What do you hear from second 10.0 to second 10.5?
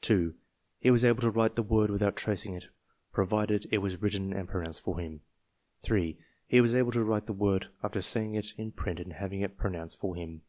for him.